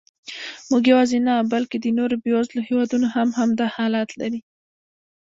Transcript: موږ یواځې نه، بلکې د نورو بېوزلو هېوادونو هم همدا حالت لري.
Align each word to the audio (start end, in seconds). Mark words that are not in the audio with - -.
موږ 0.69 0.83
یواځې 0.91 1.19
نه، 1.27 1.35
بلکې 1.53 1.77
د 1.79 1.85
نورو 1.97 2.15
بېوزلو 2.23 2.61
هېوادونو 2.67 3.07
هم 3.15 3.29
همدا 3.39 3.65
حالت 3.75 4.09
لري. 4.21 4.39